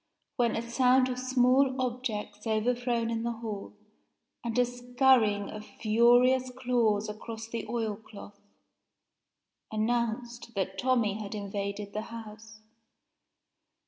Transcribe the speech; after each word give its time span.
when 0.35 0.55
a 0.55 0.67
sound 0.67 1.09
of 1.09 1.19
small 1.19 1.79
objects 1.79 2.47
overthrown 2.47 3.11
in 3.11 3.21
the 3.21 3.33
hall, 3.33 3.77
and 4.43 4.57
a 4.57 4.65
scurrying 4.65 5.47
of 5.51 5.63
furious 5.63 6.49
claws 6.57 7.07
across 7.07 7.45
the 7.47 7.67
oil 7.69 7.95
cloth, 7.95 8.39
announced 9.71 10.55
that 10.55 10.79
Tommie 10.79 11.21
had 11.21 11.35
invaded 11.35 11.93
the 11.93 12.01
house. 12.09 12.61